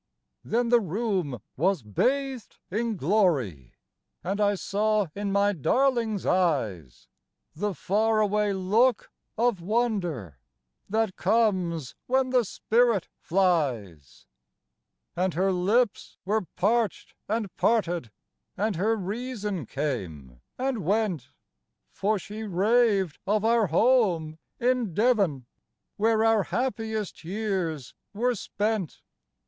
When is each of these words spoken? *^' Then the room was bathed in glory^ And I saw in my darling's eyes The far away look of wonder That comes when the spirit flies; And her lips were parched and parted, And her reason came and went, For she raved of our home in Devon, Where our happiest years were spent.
*^' 0.47 0.49
Then 0.51 0.69
the 0.69 0.79
room 0.79 1.43
was 1.55 1.83
bathed 1.83 2.57
in 2.71 2.97
glory^ 2.97 3.73
And 4.23 4.41
I 4.41 4.55
saw 4.55 5.05
in 5.13 5.31
my 5.31 5.53
darling's 5.53 6.25
eyes 6.25 7.07
The 7.55 7.75
far 7.75 8.19
away 8.19 8.51
look 8.51 9.11
of 9.37 9.61
wonder 9.61 10.39
That 10.89 11.15
comes 11.17 11.93
when 12.07 12.31
the 12.31 12.43
spirit 12.45 13.09
flies; 13.19 14.25
And 15.15 15.35
her 15.35 15.51
lips 15.51 16.17
were 16.25 16.47
parched 16.55 17.13
and 17.29 17.55
parted, 17.55 18.09
And 18.57 18.77
her 18.77 18.95
reason 18.95 19.67
came 19.67 20.41
and 20.57 20.79
went, 20.79 21.29
For 21.91 22.17
she 22.17 22.41
raved 22.41 23.19
of 23.27 23.45
our 23.45 23.67
home 23.67 24.39
in 24.59 24.95
Devon, 24.95 25.45
Where 25.97 26.25
our 26.25 26.41
happiest 26.41 27.23
years 27.23 27.93
were 28.15 28.33
spent. 28.33 29.03